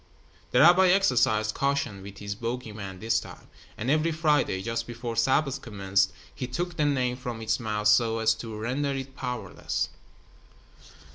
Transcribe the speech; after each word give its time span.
The 0.49 0.59
rabbi 0.61 0.87
exercised 0.87 1.53
caution 1.53 2.01
with 2.01 2.17
his 2.17 2.33
bogey 2.33 2.71
man 2.71 2.97
this 2.99 3.19
time, 3.19 3.49
and 3.77 3.87
every 3.91 4.11
Friday, 4.11 4.63
just 4.63 4.87
before 4.87 5.15
Sabbath 5.15 5.61
commenced, 5.61 6.11
he 6.33 6.47
took 6.47 6.75
the 6.75 6.85
name 6.85 7.15
from 7.17 7.39
its 7.39 7.59
mouth 7.59 7.87
so 7.87 8.17
as 8.17 8.33
to 8.33 8.57
render 8.57 8.93
it 8.93 9.15
powerless. 9.15 9.89